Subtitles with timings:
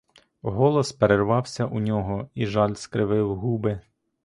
[0.41, 3.81] Голос перервався у нього, і жаль скривив губи.